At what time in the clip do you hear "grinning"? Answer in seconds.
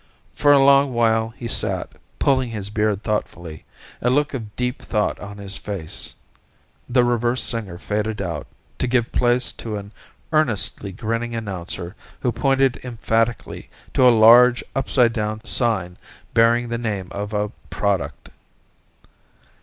10.91-11.35